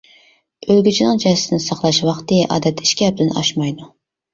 ئۆلگۈچىنىڭ 0.75 1.21
جەسىتىنى 1.25 1.67
ساقلاش 1.67 2.03
ۋاقتى 2.11 2.43
ئادەتتە 2.49 2.91
ئىككى 2.91 3.11
ھەپتىدىن 3.11 3.41
ئاشمايدۇ. 3.41 3.97